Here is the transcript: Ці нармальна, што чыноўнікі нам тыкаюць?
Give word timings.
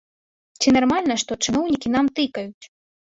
Ці 0.61 0.71
нармальна, 0.77 1.17
што 1.25 1.31
чыноўнікі 1.49 1.93
нам 1.97 2.05
тыкаюць? 2.21 2.63